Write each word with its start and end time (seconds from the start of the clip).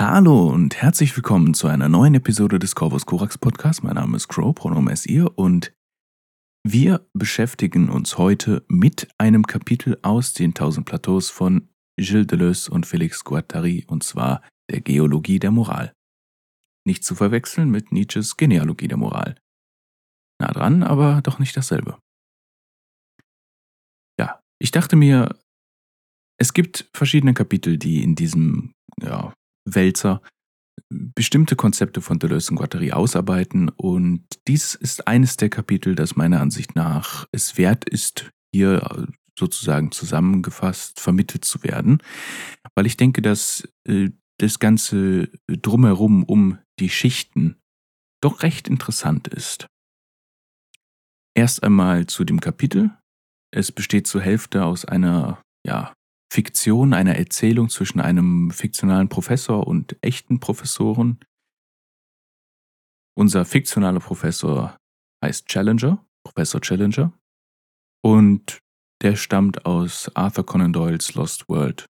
Hallo 0.00 0.48
und 0.48 0.80
herzlich 0.80 1.16
willkommen 1.16 1.54
zu 1.54 1.66
einer 1.66 1.88
neuen 1.88 2.14
Episode 2.14 2.60
des 2.60 2.76
Corvus 2.76 3.04
Corax 3.04 3.36
Podcast. 3.36 3.82
Mein 3.82 3.96
Name 3.96 4.16
ist 4.16 4.28
Crow, 4.28 4.54
Pronomen 4.54 4.92
ist 4.92 5.06
ihr 5.06 5.36
und 5.36 5.74
wir 6.64 7.10
beschäftigen 7.14 7.88
uns 7.88 8.16
heute 8.16 8.64
mit 8.68 9.08
einem 9.18 9.44
Kapitel 9.44 9.98
aus 10.02 10.34
den 10.34 10.54
Tausend 10.54 10.86
Plateaus 10.86 11.30
von 11.30 11.68
Gilles 11.98 12.28
Deleuze 12.28 12.70
und 12.70 12.86
Félix 12.86 13.24
Guattari 13.24 13.86
und 13.88 14.04
zwar 14.04 14.48
der 14.70 14.82
Geologie 14.82 15.40
der 15.40 15.50
Moral. 15.50 15.92
Nicht 16.86 17.02
zu 17.02 17.16
verwechseln 17.16 17.68
mit 17.68 17.90
Nietzsches 17.90 18.36
Genealogie 18.36 18.86
der 18.86 18.98
Moral. 18.98 19.34
Nah 20.40 20.52
dran, 20.52 20.84
aber 20.84 21.22
doch 21.22 21.40
nicht 21.40 21.56
dasselbe. 21.56 21.98
Ja, 24.16 24.40
ich 24.62 24.70
dachte 24.70 24.94
mir, 24.94 25.36
es 26.40 26.52
gibt 26.52 26.88
verschiedene 26.94 27.34
Kapitel, 27.34 27.78
die 27.78 28.04
in 28.04 28.14
diesem 28.14 28.74
ja, 29.02 29.34
Wälzer 29.74 30.22
bestimmte 30.90 31.56
Konzepte 31.56 32.00
von 32.00 32.18
Deleuze 32.18 32.50
und 32.50 32.56
Guattari 32.56 32.92
ausarbeiten 32.92 33.68
und 33.68 34.24
dies 34.46 34.74
ist 34.74 35.06
eines 35.06 35.36
der 35.36 35.50
Kapitel, 35.50 35.94
das 35.94 36.16
meiner 36.16 36.40
Ansicht 36.40 36.76
nach 36.76 37.26
es 37.32 37.58
wert 37.58 37.88
ist, 37.88 38.30
hier 38.54 39.06
sozusagen 39.38 39.92
zusammengefasst 39.92 41.00
vermittelt 41.00 41.44
zu 41.44 41.62
werden, 41.62 42.02
weil 42.74 42.86
ich 42.86 42.96
denke, 42.96 43.22
dass 43.22 43.68
äh, 43.86 44.10
das 44.38 44.58
Ganze 44.58 45.30
drumherum 45.46 46.24
um 46.24 46.58
die 46.78 46.90
Schichten 46.90 47.56
doch 48.20 48.42
recht 48.42 48.68
interessant 48.68 49.28
ist. 49.28 49.66
Erst 51.34 51.62
einmal 51.62 52.06
zu 52.06 52.24
dem 52.24 52.40
Kapitel. 52.40 52.90
Es 53.52 53.70
besteht 53.72 54.06
zur 54.06 54.20
Hälfte 54.20 54.64
aus 54.64 54.84
einer 54.84 55.40
ja, 55.64 55.92
Fiktion, 56.30 56.92
einer 56.92 57.16
Erzählung 57.16 57.68
zwischen 57.70 58.00
einem 58.00 58.50
fiktionalen 58.50 59.08
Professor 59.08 59.66
und 59.66 59.96
echten 60.02 60.40
Professoren. 60.40 61.20
Unser 63.16 63.44
fiktionaler 63.44 64.00
Professor 64.00 64.76
heißt 65.24 65.46
Challenger, 65.46 66.04
Professor 66.24 66.60
Challenger, 66.60 67.12
und 68.04 68.60
der 69.02 69.16
stammt 69.16 69.64
aus 69.64 70.14
Arthur 70.14 70.44
Conan 70.44 70.72
Doyles 70.72 71.14
Lost 71.14 71.48
World. 71.48 71.86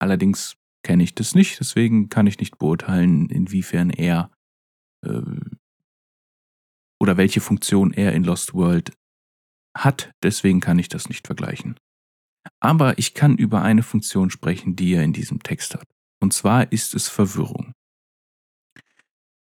Allerdings 0.00 0.56
kenne 0.82 1.02
ich 1.02 1.14
das 1.14 1.34
nicht, 1.34 1.60
deswegen 1.60 2.08
kann 2.08 2.26
ich 2.26 2.38
nicht 2.38 2.58
beurteilen, 2.58 3.28
inwiefern 3.28 3.90
er 3.90 4.30
äh, 5.04 5.22
oder 7.00 7.16
welche 7.16 7.40
Funktion 7.40 7.92
er 7.92 8.12
in 8.12 8.24
Lost 8.24 8.54
World 8.54 8.92
hat, 9.76 10.10
deswegen 10.22 10.60
kann 10.60 10.78
ich 10.78 10.88
das 10.88 11.08
nicht 11.08 11.26
vergleichen. 11.26 11.78
Aber 12.60 12.98
ich 12.98 13.14
kann 13.14 13.36
über 13.36 13.62
eine 13.62 13.82
Funktion 13.82 14.30
sprechen, 14.30 14.76
die 14.76 14.94
er 14.94 15.02
in 15.02 15.12
diesem 15.12 15.42
Text 15.42 15.74
hat. 15.74 15.88
Und 16.20 16.32
zwar 16.32 16.72
ist 16.72 16.94
es 16.94 17.08
Verwirrung. 17.08 17.72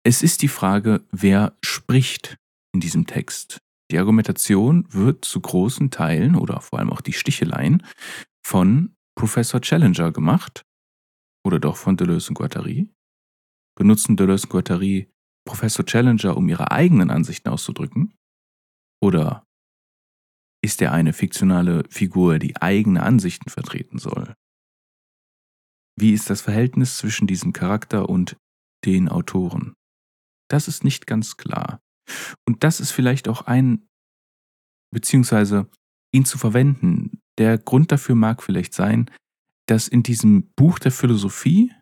Es 0.05 0.23
ist 0.23 0.43
die 0.43 0.49
Frage, 0.49 1.07
wer 1.11 1.57
spricht 1.63 2.39
in 2.73 2.81
diesem 2.81 3.07
Text. 3.07 3.59
Die 3.91 3.99
Argumentation 3.99 4.87
wird 4.91 5.25
zu 5.25 5.41
großen 5.41 5.91
Teilen 5.91 6.35
oder 6.35 6.61
vor 6.61 6.79
allem 6.79 6.91
auch 6.91 7.01
die 7.01 7.13
Sticheleien 7.13 7.83
von 8.45 8.95
Professor 9.15 9.61
Challenger 9.61 10.13
gemacht 10.13 10.63
oder 11.45 11.59
doch 11.59 11.77
von 11.77 11.97
Deleuze 11.97 12.31
und 12.31 12.35
Guattari. 12.35 12.89
Benutzen 13.77 14.17
Deleuze 14.17 14.47
und 14.47 14.51
Guattari 14.51 15.11
Professor 15.47 15.85
Challenger, 15.85 16.37
um 16.37 16.49
ihre 16.49 16.71
eigenen 16.71 17.11
Ansichten 17.11 17.49
auszudrücken? 17.49 18.13
Oder 19.01 19.47
ist 20.63 20.83
er 20.83 20.93
eine 20.93 21.13
fiktionale 21.13 21.85
Figur, 21.89 22.39
die 22.39 22.57
eigene 22.57 23.03
Ansichten 23.03 23.51
vertreten 23.51 23.99
soll? 23.99 24.35
Wie 25.97 26.13
ist 26.13 26.31
das 26.31 26.41
Verhältnis 26.41 26.97
zwischen 26.97 27.27
diesem 27.27 27.53
Charakter 27.53 28.09
und 28.09 28.37
den 28.85 29.09
Autoren? 29.09 29.75
Das 30.49 30.69
ist 30.69 30.85
nicht 30.85 31.07
ganz 31.07 31.37
klar. 31.37 31.81
Und 32.47 32.65
das 32.65 32.81
ist 32.81 32.93
vielleicht 32.93 33.29
auch 33.29 33.43
ein, 33.43 33.89
beziehungsweise 34.93 35.69
ihn 36.13 36.25
zu 36.25 36.39
verwenden. 36.39 37.21
Der 37.37 37.59
Grund 37.59 37.93
dafür 37.93 38.15
mag 38.15 38.43
vielleicht 38.43 38.75
sein, 38.75 39.11
dass 39.67 39.89
in 39.89 40.03
diesem 40.03 40.51
Buch 40.57 40.79
der 40.79 40.93
Philosophie 40.93 41.73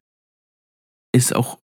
es 1.15 1.33
auch 1.33 1.61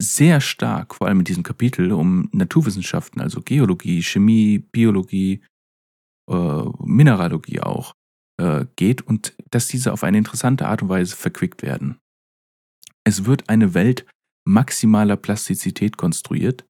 sehr 0.00 0.40
stark, 0.40 0.94
vor 0.94 1.06
allem 1.06 1.20
in 1.20 1.24
diesem 1.24 1.42
Kapitel, 1.42 1.92
um 1.92 2.28
Naturwissenschaften, 2.32 3.20
also 3.20 3.40
Geologie, 3.40 4.02
Chemie, 4.02 4.58
Biologie, 4.58 5.42
äh, 6.32 6.70
Mineralogie 6.84 7.60
auch 7.60 7.94
äh, 8.40 8.66
geht 8.76 9.02
und 9.02 9.34
dass 9.50 9.68
diese 9.68 9.92
auf 9.92 10.04
eine 10.04 10.18
interessante 10.18 10.66
Art 10.66 10.82
und 10.82 10.88
Weise 10.88 11.16
verquickt 11.16 11.62
werden. 11.62 11.98
Es 13.04 13.24
wird 13.24 13.48
eine 13.48 13.74
Welt 13.74 14.06
maximaler 14.44 15.16
Plastizität 15.16 15.96
konstruiert, 15.96 16.64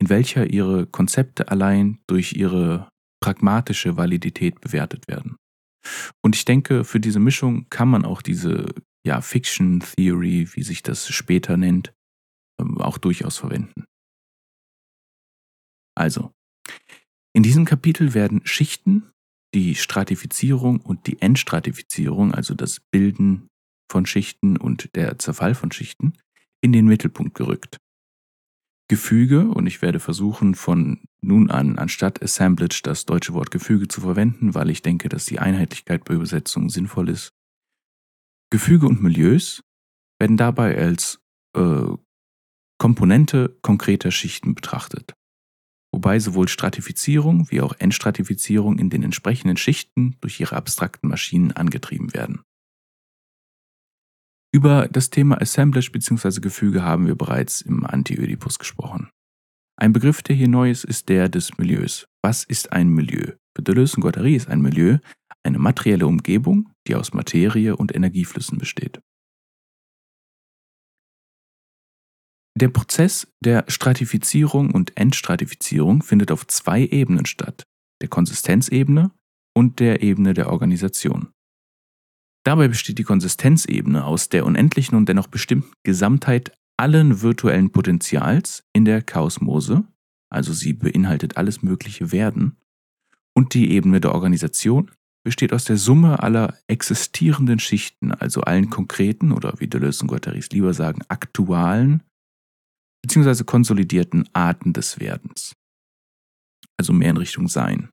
in 0.00 0.08
welcher 0.08 0.50
ihre 0.50 0.86
Konzepte 0.86 1.48
allein 1.48 2.00
durch 2.06 2.32
ihre 2.32 2.88
pragmatische 3.20 3.96
Validität 3.96 4.60
bewertet 4.60 5.06
werden. 5.06 5.36
Und 6.24 6.36
ich 6.36 6.44
denke, 6.44 6.84
für 6.84 7.00
diese 7.00 7.20
Mischung 7.20 7.66
kann 7.70 7.88
man 7.88 8.04
auch 8.04 8.22
diese 8.22 8.66
ja, 9.06 9.20
Fiction 9.20 9.80
Theory, 9.80 10.48
wie 10.54 10.62
sich 10.62 10.82
das 10.82 11.08
später 11.08 11.56
nennt, 11.56 11.92
ähm, 12.60 12.78
auch 12.78 12.98
durchaus 12.98 13.38
verwenden. 13.38 13.84
Also, 15.96 16.32
in 17.34 17.42
diesem 17.42 17.64
Kapitel 17.64 18.14
werden 18.14 18.42
Schichten, 18.44 19.10
die 19.54 19.74
Stratifizierung 19.74 20.80
und 20.80 21.06
die 21.06 21.20
Entstratifizierung, 21.20 22.34
also 22.34 22.54
das 22.54 22.80
Bilden 22.80 23.48
von 23.90 24.06
Schichten 24.06 24.56
und 24.56 24.94
der 24.94 25.18
Zerfall 25.18 25.54
von 25.54 25.72
Schichten, 25.72 26.14
in 26.62 26.72
den 26.72 26.86
Mittelpunkt 26.86 27.34
gerückt. 27.34 27.78
Gefüge, 28.88 29.48
und 29.48 29.66
ich 29.66 29.80
werde 29.80 30.00
versuchen, 30.00 30.54
von 30.54 31.04
nun 31.22 31.50
an 31.50 31.78
anstatt 31.78 32.22
Assemblage 32.22 32.80
das 32.82 33.06
deutsche 33.06 33.32
Wort 33.32 33.50
Gefüge 33.50 33.88
zu 33.88 34.02
verwenden, 34.02 34.54
weil 34.54 34.68
ich 34.68 34.82
denke, 34.82 35.08
dass 35.08 35.24
die 35.24 35.38
Einheitlichkeit 35.38 36.04
bei 36.04 36.14
Übersetzungen 36.14 36.68
sinnvoll 36.68 37.08
ist. 37.08 37.32
Gefüge 38.50 38.86
und 38.86 39.02
Milieus 39.02 39.62
werden 40.18 40.36
dabei 40.36 40.76
als 40.76 41.20
äh, 41.56 41.86
Komponente 42.78 43.56
konkreter 43.62 44.10
Schichten 44.10 44.54
betrachtet 44.54 45.14
wobei 45.92 46.18
sowohl 46.18 46.48
Stratifizierung 46.48 47.50
wie 47.50 47.60
auch 47.60 47.74
Entstratifizierung 47.78 48.78
in 48.78 48.90
den 48.90 49.02
entsprechenden 49.02 49.56
Schichten 49.56 50.16
durch 50.20 50.40
ihre 50.40 50.56
abstrakten 50.56 51.08
Maschinen 51.08 51.52
angetrieben 51.52 52.14
werden. 52.14 52.40
Über 54.54 54.88
das 54.88 55.10
Thema 55.10 55.40
Assemblage 55.40 55.90
bzw. 55.92 56.40
Gefüge 56.40 56.82
haben 56.82 57.06
wir 57.06 57.14
bereits 57.14 57.60
im 57.62 57.86
Anti-Ödipus 57.86 58.58
gesprochen. 58.58 59.08
Ein 59.78 59.92
Begriff, 59.92 60.22
der 60.22 60.36
hier 60.36 60.48
neu 60.48 60.70
ist, 60.70 60.84
ist 60.84 61.08
der 61.08 61.28
des 61.28 61.56
Milieus. 61.56 62.06
Was 62.22 62.44
ist 62.44 62.72
ein 62.72 62.88
Milieu? 62.88 63.32
Für 63.56 63.62
Deleuze 63.62 63.96
und 63.96 64.02
Guattari 64.02 64.36
ist 64.36 64.48
ein 64.48 64.60
Milieu 64.60 64.98
eine 65.44 65.58
materielle 65.58 66.06
Umgebung, 66.06 66.70
die 66.86 66.94
aus 66.94 67.12
Materie 67.12 67.76
und 67.76 67.94
Energieflüssen 67.94 68.58
besteht. 68.58 69.00
Der 72.54 72.68
Prozess 72.68 73.26
der 73.40 73.64
Stratifizierung 73.68 74.72
und 74.72 74.96
Entstratifizierung 74.96 76.02
findet 76.02 76.30
auf 76.30 76.46
zwei 76.46 76.84
Ebenen 76.84 77.26
statt, 77.26 77.64
der 78.02 78.08
Konsistenzebene 78.08 79.10
und 79.54 79.80
der 79.80 80.02
Ebene 80.02 80.34
der 80.34 80.50
Organisation. 80.50 81.28
Dabei 82.44 82.68
besteht 82.68 82.98
die 82.98 83.04
Konsistenzebene 83.04 84.04
aus 84.04 84.28
der 84.28 84.44
unendlichen 84.44 84.96
und 84.96 85.08
dennoch 85.08 85.28
bestimmten 85.28 85.72
Gesamtheit 85.84 86.52
allen 86.76 87.22
virtuellen 87.22 87.70
Potenzials 87.70 88.64
in 88.72 88.84
der 88.84 89.02
Chaosmose, 89.02 89.84
also 90.30 90.52
sie 90.52 90.72
beinhaltet 90.72 91.36
alles 91.36 91.62
mögliche 91.62 92.10
Werden, 92.12 92.56
und 93.34 93.54
die 93.54 93.70
Ebene 93.70 94.00
der 94.00 94.14
Organisation 94.14 94.90
besteht 95.24 95.52
aus 95.52 95.64
der 95.64 95.76
Summe 95.76 96.22
aller 96.22 96.58
existierenden 96.66 97.60
Schichten, 97.60 98.12
also 98.12 98.40
allen 98.42 98.70
konkreten 98.70 99.32
oder 99.32 99.54
wie 99.58 99.68
Deleuze 99.68 100.02
und 100.02 100.08
Guattari 100.08 100.42
lieber 100.50 100.74
sagen, 100.74 101.02
aktualen 101.08 102.02
beziehungsweise 103.02 103.44
konsolidierten 103.44 104.28
Arten 104.32 104.72
des 104.72 105.00
Werdens. 105.00 105.54
Also 106.78 106.92
mehr 106.92 107.10
in 107.10 107.16
Richtung 107.16 107.48
Sein. 107.48 107.90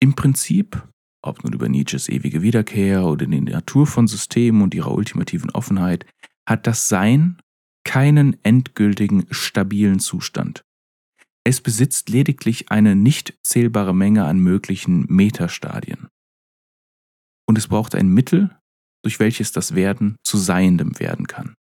Im 0.00 0.14
Prinzip, 0.14 0.86
ob 1.22 1.42
nun 1.42 1.52
über 1.52 1.68
Nietzsches 1.68 2.08
ewige 2.08 2.42
Wiederkehr 2.42 3.04
oder 3.04 3.26
die 3.26 3.40
Natur 3.40 3.86
von 3.86 4.06
Systemen 4.06 4.62
und 4.62 4.74
ihrer 4.74 4.92
ultimativen 4.92 5.50
Offenheit, 5.50 6.06
hat 6.48 6.66
das 6.66 6.88
Sein 6.88 7.40
keinen 7.84 8.36
endgültigen, 8.44 9.26
stabilen 9.30 9.98
Zustand. 9.98 10.64
Es 11.46 11.60
besitzt 11.60 12.08
lediglich 12.08 12.70
eine 12.70 12.96
nicht 12.96 13.38
zählbare 13.42 13.94
Menge 13.94 14.24
an 14.24 14.38
möglichen 14.38 15.04
Metastadien. 15.08 16.08
Und 17.46 17.58
es 17.58 17.68
braucht 17.68 17.94
ein 17.94 18.08
Mittel, 18.08 18.58
durch 19.04 19.20
welches 19.20 19.52
das 19.52 19.74
Werden 19.74 20.16
zu 20.24 20.38
Seiendem 20.38 20.98
werden 20.98 21.26
kann. 21.26 21.54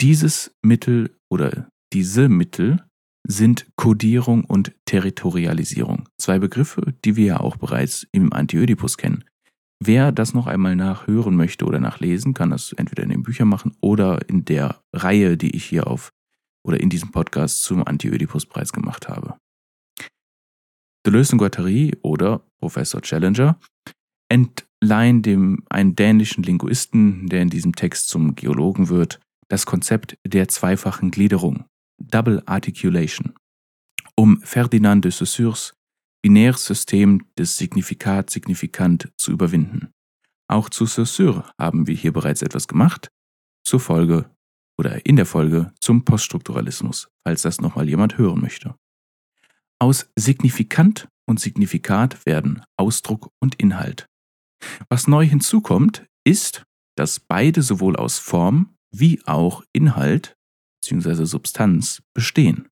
Dieses 0.00 0.54
Mittel 0.62 1.16
oder 1.30 1.68
diese 1.92 2.28
Mittel 2.28 2.84
sind 3.26 3.66
Kodierung 3.76 4.44
und 4.44 4.72
Territorialisierung. 4.84 6.08
Zwei 6.18 6.38
Begriffe, 6.38 6.94
die 7.04 7.16
wir 7.16 7.24
ja 7.24 7.40
auch 7.40 7.56
bereits 7.56 8.06
im 8.12 8.32
Antiödipus 8.32 8.98
kennen. 8.98 9.24
Wer 9.80 10.12
das 10.12 10.34
noch 10.34 10.46
einmal 10.46 10.76
nachhören 10.76 11.36
möchte 11.36 11.64
oder 11.64 11.80
nachlesen, 11.80 12.34
kann 12.34 12.50
das 12.50 12.72
entweder 12.72 13.02
in 13.02 13.10
den 13.10 13.22
Büchern 13.22 13.48
machen 13.48 13.76
oder 13.80 14.28
in 14.28 14.44
der 14.44 14.80
Reihe, 14.94 15.36
die 15.36 15.54
ich 15.56 15.64
hier 15.64 15.86
auf 15.86 16.10
oder 16.66 16.80
in 16.80 16.90
diesem 16.90 17.10
Podcast 17.10 17.62
zum 17.62 17.86
Anti-Ödipus-Preis 17.86 18.72
gemacht 18.72 19.08
habe. 19.08 19.36
Deleuze 21.06 21.32
und 21.32 21.38
Guattari 21.38 21.92
oder 22.02 22.46
Professor 22.58 23.02
Challenger 23.02 23.58
entleihen 24.30 25.22
dem 25.22 25.64
einen 25.68 25.94
dänischen 25.94 26.42
Linguisten, 26.42 27.26
der 27.26 27.42
in 27.42 27.50
diesem 27.50 27.74
Text 27.74 28.08
zum 28.08 28.34
Geologen 28.34 28.88
wird, 28.88 29.20
das 29.48 29.66
Konzept 29.66 30.16
der 30.26 30.48
zweifachen 30.48 31.10
Gliederung, 31.10 31.64
Double 31.98 32.42
Articulation, 32.46 33.34
um 34.16 34.40
Ferdinand 34.42 35.04
de 35.04 35.12
Saussures 35.12 35.74
Binärsystem 36.22 37.26
des 37.38 37.58
Signifikat-Signifikant 37.58 39.12
zu 39.18 39.30
überwinden. 39.30 39.92
Auch 40.48 40.70
zu 40.70 40.86
Saussure 40.86 41.50
haben 41.58 41.86
wir 41.86 41.94
hier 41.94 42.14
bereits 42.14 42.40
etwas 42.40 42.66
gemacht, 42.66 43.08
zur 43.62 43.78
Folge 43.78 44.30
oder 44.78 45.04
in 45.04 45.16
der 45.16 45.26
Folge 45.26 45.72
zum 45.80 46.04
Poststrukturalismus, 46.06 47.08
falls 47.26 47.42
das 47.42 47.60
nochmal 47.60 47.88
jemand 47.88 48.16
hören 48.16 48.40
möchte. 48.40 48.74
Aus 49.78 50.10
Signifikant 50.16 51.08
und 51.26 51.40
Signifikat 51.40 52.24
werden 52.24 52.62
Ausdruck 52.78 53.30
und 53.38 53.56
Inhalt. 53.56 54.06
Was 54.88 55.06
neu 55.06 55.26
hinzukommt, 55.26 56.06
ist, 56.24 56.64
dass 56.96 57.20
beide 57.20 57.62
sowohl 57.62 57.96
aus 57.96 58.18
Form 58.18 58.76
wie 58.98 59.20
auch 59.26 59.62
Inhalt 59.72 60.36
bzw. 60.82 61.24
Substanz 61.24 62.02
bestehen. 62.14 62.68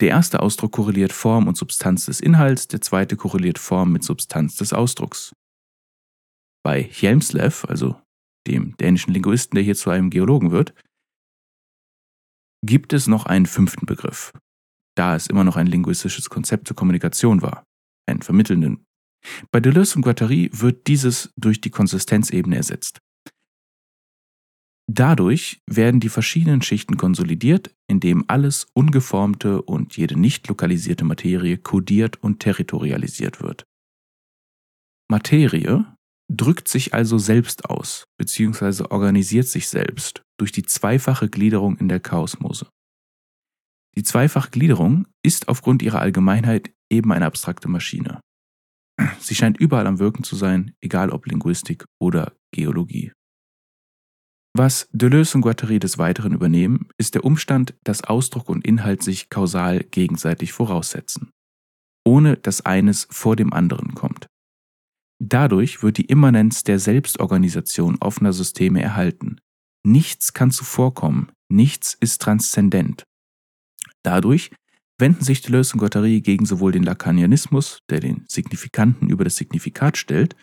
Der 0.00 0.10
erste 0.10 0.40
Ausdruck 0.40 0.72
korreliert 0.72 1.12
Form 1.12 1.46
und 1.46 1.56
Substanz 1.56 2.06
des 2.06 2.20
Inhalts, 2.20 2.66
der 2.68 2.80
zweite 2.80 3.16
korreliert 3.16 3.58
Form 3.58 3.92
mit 3.92 4.02
Substanz 4.02 4.56
des 4.56 4.72
Ausdrucks. 4.72 5.32
Bei 6.64 6.82
Hjelmslev, 6.82 7.64
also 7.66 8.00
dem 8.46 8.76
dänischen 8.78 9.12
Linguisten, 9.12 9.54
der 9.54 9.64
hier 9.64 9.76
zu 9.76 9.90
einem 9.90 10.10
Geologen 10.10 10.50
wird, 10.50 10.74
gibt 12.64 12.92
es 12.92 13.06
noch 13.06 13.26
einen 13.26 13.46
fünften 13.46 13.86
Begriff, 13.86 14.32
da 14.96 15.14
es 15.14 15.26
immer 15.26 15.44
noch 15.44 15.56
ein 15.56 15.66
linguistisches 15.66 16.30
Konzept 16.30 16.68
zur 16.68 16.76
Kommunikation 16.76 17.42
war, 17.42 17.64
einen 18.08 18.22
vermittelnden. 18.22 18.84
Bei 19.50 19.60
Deleuze 19.60 19.96
und 19.96 20.02
Guattari 20.02 20.50
wird 20.52 20.86
dieses 20.86 21.32
durch 21.36 21.60
die 21.60 21.70
Konsistenzebene 21.70 22.56
ersetzt. 22.56 23.00
Dadurch 24.94 25.62
werden 25.66 26.00
die 26.00 26.10
verschiedenen 26.10 26.60
Schichten 26.60 26.98
konsolidiert, 26.98 27.74
indem 27.88 28.24
alles 28.28 28.66
ungeformte 28.74 29.62
und 29.62 29.96
jede 29.96 30.20
nicht 30.20 30.46
lokalisierte 30.48 31.04
Materie 31.04 31.56
kodiert 31.56 32.22
und 32.22 32.40
territorialisiert 32.40 33.40
wird. 33.40 33.64
Materie 35.10 35.86
drückt 36.30 36.68
sich 36.68 36.92
also 36.92 37.16
selbst 37.16 37.70
aus 37.70 38.04
bzw. 38.18 38.84
organisiert 38.90 39.46
sich 39.46 39.68
selbst 39.68 40.20
durch 40.38 40.52
die 40.52 40.62
zweifache 40.62 41.30
Gliederung 41.30 41.78
in 41.78 41.88
der 41.88 42.00
Chaosmose. 42.00 42.68
Die 43.96 44.02
zweifache 44.02 44.50
Gliederung 44.50 45.06
ist 45.24 45.48
aufgrund 45.48 45.80
ihrer 45.82 46.00
Allgemeinheit 46.00 46.70
eben 46.90 47.12
eine 47.12 47.26
abstrakte 47.26 47.68
Maschine. 47.68 48.20
Sie 49.20 49.34
scheint 49.34 49.58
überall 49.58 49.86
am 49.86 49.98
Wirken 49.98 50.22
zu 50.22 50.36
sein, 50.36 50.74
egal 50.82 51.10
ob 51.10 51.26
Linguistik 51.26 51.86
oder 51.98 52.36
Geologie. 52.54 53.12
Was 54.54 54.88
Deleuze 54.92 55.38
und 55.38 55.42
Guattari 55.42 55.78
des 55.78 55.96
Weiteren 55.96 56.34
übernehmen, 56.34 56.88
ist 56.98 57.14
der 57.14 57.24
Umstand, 57.24 57.74
dass 57.84 58.04
Ausdruck 58.04 58.50
und 58.50 58.66
Inhalt 58.66 59.02
sich 59.02 59.30
kausal 59.30 59.82
gegenseitig 59.84 60.52
voraussetzen, 60.52 61.30
ohne 62.04 62.36
dass 62.36 62.60
eines 62.66 63.08
vor 63.10 63.34
dem 63.34 63.52
anderen 63.54 63.94
kommt. 63.94 64.26
Dadurch 65.24 65.82
wird 65.82 65.96
die 65.96 66.04
Immanenz 66.04 66.64
der 66.64 66.78
Selbstorganisation 66.78 67.96
offener 68.00 68.32
Systeme 68.32 68.82
erhalten. 68.82 69.38
Nichts 69.86 70.34
kann 70.34 70.50
zuvorkommen, 70.50 71.32
nichts 71.48 71.96
ist 71.98 72.20
transzendent. 72.20 73.04
Dadurch 74.02 74.50
wenden 74.98 75.24
sich 75.24 75.40
Deleuze 75.40 75.74
und 75.74 75.78
Guattari 75.78 76.20
gegen 76.20 76.44
sowohl 76.44 76.72
den 76.72 76.82
Lacanianismus, 76.82 77.78
der 77.88 78.00
den 78.00 78.24
Signifikanten 78.28 79.08
über 79.08 79.24
das 79.24 79.36
Signifikat 79.36 79.96
stellt, 79.96 80.36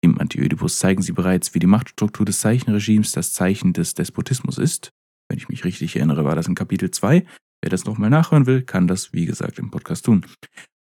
im 0.00 0.18
Anti-Ödipus 0.20 0.78
zeigen 0.78 1.02
sie 1.02 1.12
bereits, 1.12 1.54
wie 1.54 1.58
die 1.58 1.66
Machtstruktur 1.66 2.24
des 2.24 2.40
Zeichenregimes 2.40 3.12
das 3.12 3.32
Zeichen 3.32 3.72
des 3.72 3.94
Despotismus 3.94 4.58
ist. 4.58 4.90
Wenn 5.28 5.38
ich 5.38 5.48
mich 5.48 5.64
richtig 5.64 5.96
erinnere, 5.96 6.24
war 6.24 6.36
das 6.36 6.46
in 6.46 6.54
Kapitel 6.54 6.90
2. 6.90 7.26
Wer 7.60 7.70
das 7.70 7.84
nochmal 7.84 8.10
nachhören 8.10 8.46
will, 8.46 8.62
kann 8.62 8.86
das, 8.86 9.12
wie 9.12 9.26
gesagt, 9.26 9.58
im 9.58 9.70
Podcast 9.70 10.04
tun. 10.04 10.24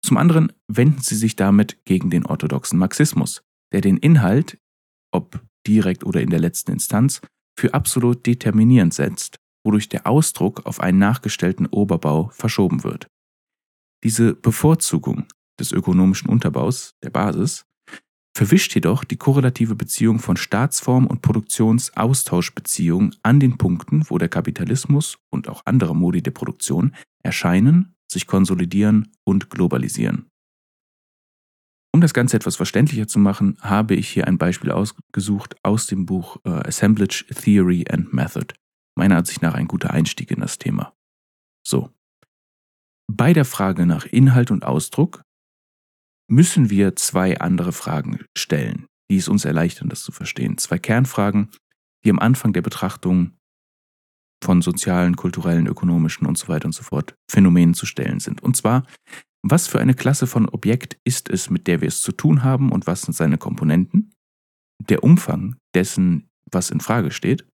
Zum 0.06 0.18
anderen 0.18 0.54
wenden 0.68 1.02
sie 1.02 1.16
sich 1.16 1.36
damit 1.36 1.84
gegen 1.86 2.10
den 2.10 2.26
orthodoxen 2.26 2.78
Marxismus, 2.78 3.42
der 3.74 3.82
den 3.82 3.98
Inhalt, 3.98 4.58
ob 5.12 5.44
direkt 5.66 6.04
oder 6.06 6.22
in 6.22 6.30
der 6.30 6.40
letzten 6.40 6.72
Instanz, 6.72 7.22
für 7.60 7.74
absolut 7.74 8.26
determinierend 8.26 8.94
setzt, 8.94 9.38
wodurch 9.66 9.90
der 9.90 10.06
Ausdruck 10.06 10.66
auf 10.66 10.80
einen 10.80 11.00
nachgestellten 11.00 11.66
Oberbau 11.66 12.30
verschoben 12.30 12.84
wird. 12.84 13.08
Diese 14.04 14.36
Bevorzugung 14.36 15.26
des 15.60 15.72
ökonomischen 15.72 16.30
Unterbaus, 16.30 16.94
der 17.04 17.10
Basis, 17.10 17.66
verwischt 18.38 18.76
jedoch 18.76 19.04
die 19.04 19.18
korrelative 19.18 19.74
Beziehung 19.74 20.20
von 20.20 20.38
Staatsform 20.38 21.08
und 21.08 21.24
Produktionsaustauschbeziehung 21.24 23.16
an 23.24 23.40
den 23.40 23.58
Punkten, 23.58 24.08
wo 24.10 24.20
der 24.20 24.30
Kapitalismus 24.30 25.18
und 25.32 25.50
auch 25.50 25.64
andere 25.66 25.96
Modi 25.96 26.22
der 26.22 26.32
Produktion 26.32 26.94
erscheinen, 27.24 27.96
sich 28.08 28.28
konsolidieren 28.28 29.12
und 29.24 29.50
globalisieren. 29.50 30.30
Um 31.92 32.00
das 32.00 32.14
Ganze 32.14 32.38
etwas 32.38 32.56
verständlicher 32.56 33.08
zu 33.08 33.18
machen, 33.18 33.58
habe 33.62 33.96
ich 33.96 34.08
hier 34.08 34.28
ein 34.28 34.38
Beispiel 34.38 34.70
ausgesucht 34.70 35.56
aus 35.64 35.88
dem 35.88 36.06
Buch 36.06 36.36
uh, 36.46 36.62
Assemblage 36.64 37.26
Theory 37.34 37.86
and 37.90 38.14
Method. 38.14 38.54
Meiner 38.96 39.18
Ansicht 39.18 39.42
nach 39.42 39.56
ein 39.56 39.68
guter 39.68 39.90
Einstieg 39.90 40.30
in 40.30 40.42
das 40.42 40.60
Thema. 40.60 40.94
So. 41.66 41.90
Bei 43.12 43.34
der 43.34 43.46
Frage 43.46 43.88
nach 43.88 44.06
Inhalt 44.06 44.52
und 44.52 44.64
Ausdruck 44.64 45.24
müssen 46.30 46.70
wir 46.70 46.96
zwei 46.96 47.40
andere 47.40 47.72
Fragen 47.72 48.26
stellen, 48.38 48.86
die 49.10 49.18
es 49.18 49.28
uns 49.28 49.46
erleichtern, 49.46 49.90
das 49.90 50.04
zu 50.04 50.12
verstehen. 50.12 50.58
Zwei 50.58 50.78
Kernfragen, 50.78 51.50
die 52.04 52.10
am 52.10 52.20
Anfang 52.20 52.54
der 52.54 52.62
Betrachtung 52.62 53.38
von 54.44 54.62
sozialen, 54.62 55.16
kulturellen, 55.16 55.68
ökonomischen 55.68 56.28
und 56.28 56.38
so 56.38 56.48
weiter 56.48 56.66
und 56.66 56.74
so 56.74 56.84
fort 56.84 57.16
Phänomenen 57.30 57.74
zu 57.74 57.86
stellen 57.86 58.20
sind. 58.20 58.44
Und 58.44 58.56
zwar, 58.56 58.86
was 59.44 59.68
für 59.68 59.80
eine 59.80 59.94
Klasse 59.94 60.28
von 60.28 60.48
Objekt 60.50 61.00
ist 61.04 61.30
es, 61.30 61.50
mit 61.50 61.68
der 61.68 61.82
wir 61.82 61.88
es 61.88 62.02
zu 62.02 62.12
tun 62.12 62.44
haben 62.44 62.72
und 62.72 62.88
was 62.88 63.02
sind 63.02 63.14
seine 63.14 63.38
Komponenten? 63.38 64.14
Der 64.80 65.04
Umfang 65.04 65.56
dessen, 65.74 66.30
was 66.52 66.70
in 66.70 66.82
Frage 66.82 67.12
steht. 67.12 67.48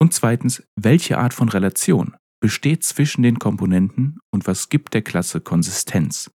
Und 0.00 0.12
zweitens, 0.12 0.62
welche 0.76 1.18
Art 1.18 1.32
von 1.32 1.48
Relation 1.48 2.14
besteht 2.40 2.82
zwischen 2.84 3.22
den 3.22 3.38
Komponenten 3.38 4.18
und 4.32 4.46
was 4.46 4.68
gibt 4.68 4.94
der 4.94 5.02
Klasse 5.02 5.40
Konsistenz? 5.40 6.30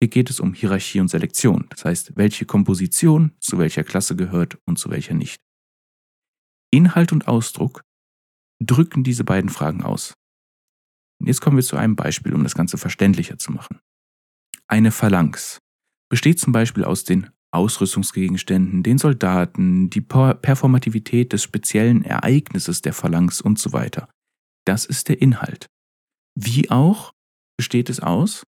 Hier 0.00 0.08
geht 0.08 0.30
es 0.30 0.40
um 0.40 0.54
Hierarchie 0.54 1.00
und 1.00 1.08
Selektion, 1.08 1.66
das 1.70 1.84
heißt, 1.84 2.16
welche 2.16 2.44
Komposition 2.44 3.32
zu 3.40 3.58
welcher 3.58 3.84
Klasse 3.84 4.16
gehört 4.16 4.58
und 4.66 4.78
zu 4.78 4.90
welcher 4.90 5.14
nicht. 5.14 5.40
Inhalt 6.70 7.12
und 7.12 7.28
Ausdruck 7.28 7.82
drücken 8.60 9.04
diese 9.04 9.24
beiden 9.24 9.50
Fragen 9.50 9.82
aus. 9.82 10.14
Und 11.20 11.28
jetzt 11.28 11.40
kommen 11.40 11.56
wir 11.56 11.64
zu 11.64 11.76
einem 11.76 11.96
Beispiel, 11.96 12.34
um 12.34 12.42
das 12.42 12.54
Ganze 12.54 12.76
verständlicher 12.78 13.38
zu 13.38 13.52
machen. 13.52 13.78
Eine 14.66 14.90
Phalanx 14.90 15.58
besteht 16.10 16.40
zum 16.40 16.52
Beispiel 16.52 16.84
aus 16.84 17.04
den 17.04 17.30
Ausrüstungsgegenständen, 17.52 18.82
den 18.82 18.98
Soldaten, 18.98 19.88
die 19.88 20.00
Performativität 20.00 21.32
des 21.32 21.44
speziellen 21.44 22.02
Ereignisses 22.02 22.82
der 22.82 22.92
Phalanx 22.92 23.40
und 23.40 23.58
so 23.58 23.72
weiter. 23.72 24.08
Das 24.66 24.84
ist 24.84 25.08
der 25.08 25.22
Inhalt. 25.22 25.68
Wie 26.36 26.70
auch 26.70 27.12
besteht 27.56 27.88
es 27.88 28.00
aus 28.00 28.44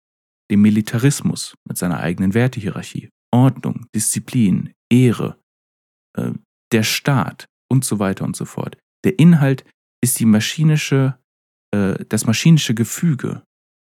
dem 0.50 0.62
Militarismus 0.62 1.54
mit 1.66 1.78
seiner 1.78 2.00
eigenen 2.00 2.35
Wertehierarchie, 2.35 3.11
Ordnung, 3.33 3.87
Disziplin, 3.95 4.73
Ehre, 4.90 5.38
äh, 6.16 6.33
der 6.73 6.83
Staat 6.83 7.47
und 7.71 7.85
so 7.85 7.99
weiter 7.99 8.25
und 8.25 8.37
so 8.37 8.45
fort. 8.45 8.76
Der 9.04 9.19
Inhalt 9.19 9.64
ist 10.02 10.19
die 10.19 10.26
maschinische, 10.26 11.19
äh, 11.73 12.04
das 12.09 12.26
maschinische 12.26 12.75
Gefüge. 12.75 13.42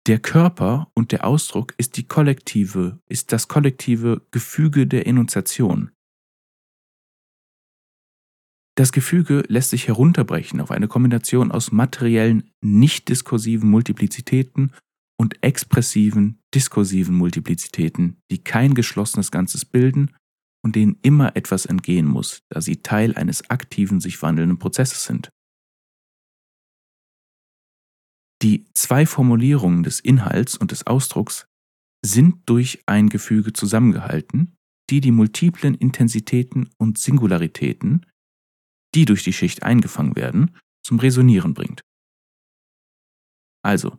Der 0.08 0.20
Körper 0.20 0.92
und 0.96 1.12
der 1.12 1.26
Ausdruck 1.26 1.74
ist 1.78 1.98
die 1.98 2.08
kollektive, 2.08 3.00
ist 3.08 3.32
das 3.32 3.48
kollektive 3.48 4.26
Gefüge 4.32 4.86
der 4.88 5.08
Enunziation. 5.08 5.92
Das 8.76 8.92
Gefüge 8.92 9.44
lässt 9.48 9.70
sich 9.70 9.88
herunterbrechen 9.88 10.60
auf 10.60 10.72
eine 10.72 10.88
Kombination 10.88 11.52
aus 11.52 11.72
materiellen, 11.72 12.50
nicht 12.62 13.08
diskursiven 13.08 13.70
Multiplizitäten 13.70 14.74
und 15.20 15.42
expressiven, 15.44 16.40
diskursiven 16.54 17.16
Multiplizitäten, 17.16 18.18
die 18.32 18.44
kein 18.44 18.74
geschlossenes 18.74 19.32
Ganzes 19.32 19.66
bilden 19.66 20.16
und 20.64 20.76
denen 20.76 20.98
immer 21.02 21.36
etwas 21.36 21.66
entgehen 21.66 22.08
muss, 22.08 22.42
da 22.50 22.62
sie 22.62 22.78
Teil 22.78 23.16
eines 23.16 23.50
aktiven, 23.50 24.00
sich 24.00 24.22
wandelnden 24.22 24.60
Prozesses 24.60 25.04
sind. 25.04 25.30
Die 28.42 28.66
zwei 28.74 29.06
Formulierungen 29.06 29.84
des 29.84 30.00
Inhalts 30.00 30.58
und 30.58 30.72
des 30.72 30.86
Ausdrucks 30.86 31.46
sind 32.06 32.42
durch 32.46 32.84
ein 32.86 33.08
Gefüge 33.08 33.54
zusammengehalten, 33.54 34.56
die 34.90 35.00
die 35.00 35.12
multiplen 35.12 35.76
Intensitäten 35.76 36.70
und 36.78 36.98
Singularitäten, 36.98 38.06
die 38.96 39.06
durch 39.06 39.24
die 39.24 39.32
Schicht 39.32 39.64
eingefangen 39.64 40.16
werden, 40.16 40.58
zum 40.86 41.00
Resonieren 41.00 41.54
bringt. 41.54 41.82
Also, 43.64 43.98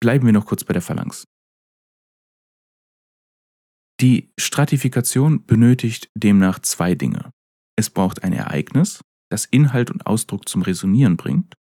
bleiben 0.00 0.26
wir 0.26 0.32
noch 0.32 0.46
kurz 0.46 0.64
bei 0.64 0.72
der 0.72 0.82
Phalanx. 0.82 1.24
Die 4.00 4.30
Stratifikation 4.38 5.46
benötigt 5.46 6.10
demnach 6.14 6.58
zwei 6.58 6.94
Dinge. 6.94 7.30
Es 7.76 7.88
braucht 7.88 8.22
ein 8.22 8.32
Ereignis, 8.32 9.00
das 9.30 9.46
Inhalt 9.46 9.90
und 9.90 10.06
Ausdruck 10.06 10.48
zum 10.48 10.62
Resonieren 10.62 11.16
bringt 11.16 11.54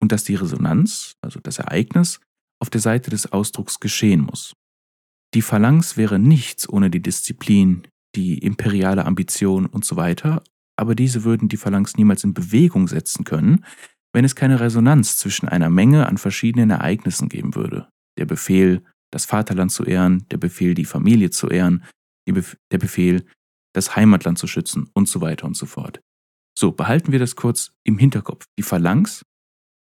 und 0.00 0.12
dass 0.12 0.24
die 0.24 0.34
Resonanz, 0.34 1.14
also 1.22 1.40
das 1.40 1.58
Ereignis, 1.58 2.20
auf 2.60 2.70
der 2.70 2.80
Seite 2.80 3.10
des 3.10 3.32
Ausdrucks 3.32 3.80
geschehen 3.80 4.20
muss. 4.20 4.54
Die 5.34 5.42
Phalanx 5.42 5.96
wäre 5.96 6.18
nichts 6.18 6.68
ohne 6.68 6.90
die 6.90 7.02
Disziplin, 7.02 7.86
die 8.14 8.38
imperiale 8.38 9.04
Ambition 9.04 9.66
und 9.66 9.84
so 9.84 9.96
weiter, 9.96 10.42
aber 10.78 10.94
diese 10.94 11.24
würden 11.24 11.48
die 11.48 11.56
Phalanx 11.56 11.96
niemals 11.96 12.24
in 12.24 12.34
Bewegung 12.34 12.88
setzen 12.88 13.24
können, 13.24 13.64
wenn 14.16 14.24
es 14.24 14.34
keine 14.34 14.60
Resonanz 14.60 15.18
zwischen 15.18 15.46
einer 15.46 15.68
Menge 15.68 16.06
an 16.06 16.16
verschiedenen 16.16 16.70
Ereignissen 16.70 17.28
geben 17.28 17.54
würde. 17.54 17.90
Der 18.16 18.24
Befehl, 18.24 18.82
das 19.12 19.26
Vaterland 19.26 19.70
zu 19.70 19.84
ehren, 19.84 20.26
der 20.30 20.38
Befehl, 20.38 20.72
die 20.72 20.86
Familie 20.86 21.28
zu 21.28 21.48
ehren, 21.48 21.84
Bef 22.24 22.56
der 22.72 22.78
Befehl, 22.78 23.26
das 23.74 23.94
Heimatland 23.94 24.38
zu 24.38 24.46
schützen 24.46 24.88
und 24.94 25.06
so 25.06 25.20
weiter 25.20 25.46
und 25.46 25.54
so 25.54 25.66
fort. 25.66 26.00
So, 26.58 26.72
behalten 26.72 27.12
wir 27.12 27.18
das 27.18 27.36
kurz 27.36 27.76
im 27.84 27.98
Hinterkopf. 27.98 28.46
Die 28.58 28.62
Phalanx, 28.62 29.20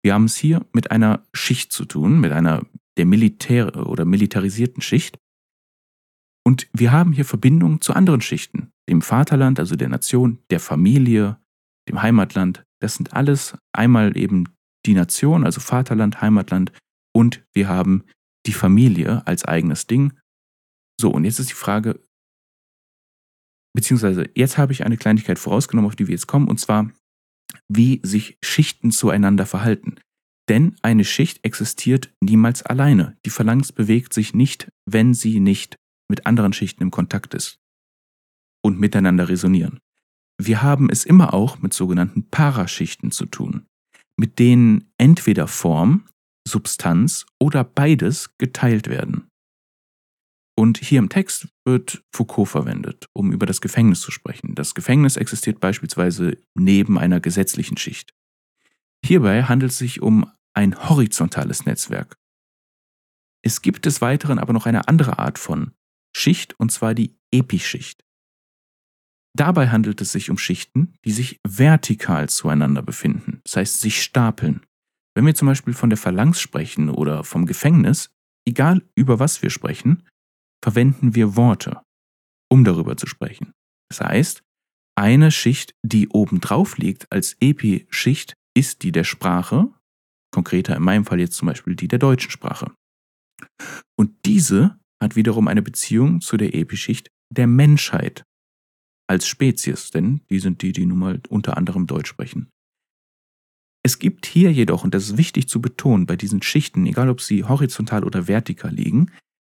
wir 0.05 0.15
haben 0.15 0.27
es 0.27 0.37
hier 0.37 0.65
mit 0.73 0.93
einer 0.93 1.27
Schicht 1.35 1.73
zu 1.73 1.85
tun, 1.85 2.21
mit 2.21 2.31
einer 2.31 2.65
der 2.99 3.07
Militär- 3.07 3.85
oder 3.85 4.05
militarisierten 4.05 4.81
Schicht. 4.81 5.19
Und 6.47 6.69
wir 6.73 6.93
haben 6.93 7.13
hier 7.13 7.25
Verbindungen 7.25 7.81
zu 7.81 7.95
anderen 7.95 8.21
Schichten, 8.21 8.71
dem 8.89 9.03
Vaterland, 9.03 9.59
also 9.59 9.75
der 9.75 9.89
Nation, 9.89 10.39
der 10.51 10.61
Familie, 10.61 11.41
dem 11.89 12.01
Heimatland, 12.01 12.65
das 12.81 12.95
sind 12.95 13.13
alles 13.13 13.57
einmal 13.73 14.17
eben 14.17 14.49
die 14.87 14.95
Nation, 14.95 15.45
also 15.45 15.61
Vaterland, 15.61 16.21
Heimatland 16.21 16.73
und 17.15 17.45
wir 17.53 17.69
haben 17.69 18.05
die 18.47 18.53
Familie 18.53 19.27
als 19.27 19.45
eigenes 19.45 19.87
Ding. 19.87 20.19
So, 21.01 21.11
und 21.11 21.25
jetzt 21.25 21.39
ist 21.39 21.51
die 21.51 21.55
Frage, 21.55 22.01
beziehungsweise 23.75 24.29
jetzt 24.35 24.59
habe 24.59 24.73
ich 24.73 24.85
eine 24.85 24.97
Kleinigkeit 24.97 25.39
vorausgenommen, 25.39 25.89
auf 25.89 25.97
die 25.97 26.07
wir 26.07 26.15
jetzt 26.15 26.27
kommen, 26.27 26.49
und 26.49 26.59
zwar, 26.59 26.91
wie 27.69 28.01
sich 28.03 28.39
Schichten 28.43 28.91
zueinander 28.91 29.47
verhalten. 29.47 29.97
Denn 30.49 30.77
eine 30.83 31.05
Schicht 31.05 31.45
existiert 31.45 32.13
niemals 32.21 32.63
alleine. 32.63 33.17
Die 33.25 33.31
Phalanx 33.31 33.73
bewegt 33.73 34.13
sich 34.13 34.35
nicht, 34.35 34.69
wenn 34.85 35.15
sie 35.15 35.39
nicht 35.39 35.77
mit 36.09 36.27
anderen 36.27 36.53
Schichten 36.53 36.83
im 36.83 36.91
Kontakt 36.91 37.35
ist 37.35 37.61
und 38.65 38.81
miteinander 38.81 39.29
resonieren. 39.29 39.81
Wir 40.43 40.63
haben 40.63 40.89
es 40.89 41.05
immer 41.05 41.35
auch 41.35 41.61
mit 41.61 41.75
sogenannten 41.75 42.31
Paraschichten 42.31 43.11
zu 43.11 43.27
tun, 43.27 43.67
mit 44.17 44.39
denen 44.39 44.91
entweder 44.97 45.47
Form, 45.47 46.09
Substanz 46.49 47.27
oder 47.39 47.63
beides 47.63 48.39
geteilt 48.39 48.89
werden. 48.89 49.29
Und 50.59 50.79
hier 50.79 50.99
im 50.99 51.11
Text 51.11 51.49
wird 51.67 52.03
Foucault 52.15 52.49
verwendet, 52.49 53.07
um 53.13 53.33
über 53.33 53.45
das 53.45 53.61
Gefängnis 53.61 54.01
zu 54.01 54.11
sprechen. 54.11 54.55
Das 54.55 54.75
Gefängnis 54.75 55.19
existiert 55.19 55.61
beispielsweise 55.61 56.39
neben 56.55 56.99
einer 56.99 57.21
gesetzlichen 57.21 57.77
Schicht. 57.77 58.15
Hierbei 59.05 59.43
handelt 59.43 59.73
es 59.73 59.79
sich 59.79 60.01
um 60.01 60.31
ein 60.55 60.89
horizontales 60.89 61.67
Netzwerk. 61.67 62.17
Es 63.43 63.61
gibt 63.61 63.85
des 63.85 64.01
Weiteren 64.01 64.39
aber 64.39 64.55
noch 64.55 64.65
eine 64.65 64.89
andere 64.89 65.19
Art 65.19 65.39
von 65.39 65.73
Schicht, 66.17 66.59
und 66.59 66.73
zwar 66.73 66.95
die 66.95 67.15
Epischicht. 67.31 68.05
Dabei 69.37 69.69
handelt 69.69 70.01
es 70.01 70.13
sich 70.13 70.31
um 70.31 70.39
Schichten, 70.39 70.95
die 71.05 71.13
sich 71.13 71.39
vertikal 71.47 72.29
zueinander 72.29 72.83
befinden, 72.83 73.41
das 73.45 73.57
heißt 73.57 73.81
sich 73.81 74.03
stapeln. 74.03 74.67
Wenn 75.15 75.27
wir 75.27 75.35
zum 75.35 75.47
Beispiel 75.47 75.75
von 75.75 75.91
der 75.91 75.99
Phalanx 75.99 76.41
sprechen 76.41 76.89
oder 76.89 77.25
vom 77.25 77.47
Gefängnis, 77.47 78.11
egal 78.47 78.83
über 78.95 79.19
was 79.19 79.43
wir 79.43 79.51
sprechen, 79.51 80.07
verwenden 80.63 81.15
wir 81.15 81.37
Worte, 81.37 81.83
um 82.51 82.65
darüber 82.65 82.97
zu 82.97 83.07
sprechen. 83.07 83.53
Das 83.89 84.01
heißt, 84.01 84.43
eine 84.97 85.31
Schicht, 85.31 85.75
die 85.83 86.09
obendrauf 86.09 86.79
liegt 86.79 87.11
als 87.11 87.37
Epi-Schicht, 87.41 88.35
ist 88.57 88.83
die 88.83 88.93
der 88.93 89.05
Sprache, 89.05 89.73
konkreter 90.33 90.77
in 90.77 90.83
meinem 90.83 91.05
Fall 91.05 91.21
jetzt 91.21 91.37
zum 91.37 91.47
Beispiel 91.47 91.75
die 91.75 91.89
der 91.89 91.99
deutschen 91.99 92.31
Sprache. 92.31 92.73
Und 93.97 94.27
diese 94.27 94.79
hat 95.03 95.17
wiederum 95.17 95.49
eine 95.49 95.63
Beziehung 95.63 96.21
zu 96.21 96.37
der 96.37 96.55
Epischicht 96.55 97.09
der 97.33 97.47
Menschheit, 97.47 98.25
als 99.11 99.27
Spezies, 99.27 99.91
denn 99.91 100.21
die 100.31 100.39
sind 100.39 100.63
die, 100.63 100.71
die 100.71 100.87
nun 100.87 100.99
mal 101.01 101.21
unter 101.29 101.57
anderem 101.57 101.89
Deutsch 101.89 102.09
sprechen. 102.09 102.49
Es 103.85 103.99
gibt 103.99 104.25
hier 104.25 104.53
jedoch, 104.53 104.85
und 104.85 104.95
das 104.95 105.05
ist 105.05 105.17
wichtig 105.17 105.49
zu 105.49 105.61
betonen, 105.61 106.07
bei 106.07 106.15
diesen 106.15 106.43
Schichten, 106.43 106.87
egal 106.87 107.09
ob 107.09 107.21
sie 107.21 107.43
horizontal 107.43 108.05
oder 108.05 108.29
vertikal 108.29 108.73
liegen, 108.73 109.11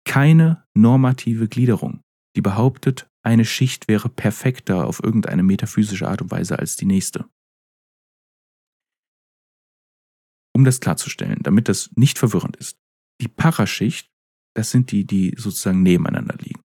keine 0.04 0.66
normative 0.74 1.46
Gliederung, 1.46 2.00
die 2.34 2.40
behauptet, 2.40 3.08
eine 3.22 3.44
Schicht 3.44 3.86
wäre 3.86 4.08
perfekter 4.08 4.88
auf 4.88 5.00
irgendeine 5.00 5.44
metaphysische 5.44 6.08
Art 6.08 6.20
und 6.20 6.32
Weise 6.32 6.58
als 6.58 6.74
die 6.74 6.86
nächste. 6.86 7.24
Um 10.52 10.64
das 10.64 10.80
klarzustellen, 10.80 11.38
damit 11.42 11.68
das 11.68 11.90
nicht 11.94 12.18
verwirrend 12.18 12.56
ist, 12.56 12.76
die 13.20 13.28
Paraschicht, 13.28 14.10
das 14.56 14.72
sind 14.72 14.90
die, 14.90 15.06
die 15.06 15.34
sozusagen 15.36 15.84
nebeneinander 15.84 16.36
liegen. 16.38 16.60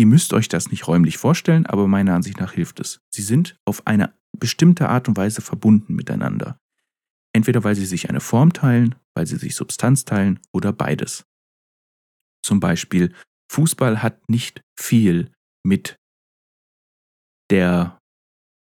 Ihr 0.00 0.06
müsst 0.06 0.32
euch 0.32 0.48
das 0.48 0.70
nicht 0.70 0.88
räumlich 0.88 1.18
vorstellen, 1.18 1.66
aber 1.66 1.86
meiner 1.86 2.14
Ansicht 2.14 2.40
nach 2.40 2.52
hilft 2.52 2.80
es. 2.80 3.02
Sie 3.10 3.20
sind 3.20 3.58
auf 3.66 3.86
eine 3.86 4.14
bestimmte 4.34 4.88
Art 4.88 5.08
und 5.08 5.18
Weise 5.18 5.42
verbunden 5.42 5.94
miteinander. 5.94 6.58
Entweder 7.34 7.64
weil 7.64 7.74
sie 7.74 7.84
sich 7.84 8.08
eine 8.08 8.22
Form 8.22 8.54
teilen, 8.54 8.94
weil 9.14 9.26
sie 9.26 9.36
sich 9.36 9.54
Substanz 9.54 10.06
teilen 10.06 10.40
oder 10.54 10.72
beides. 10.72 11.26
Zum 12.42 12.60
Beispiel, 12.60 13.14
Fußball 13.52 14.02
hat 14.02 14.26
nicht 14.30 14.62
viel 14.74 15.30
mit 15.66 15.98
der, 17.50 17.98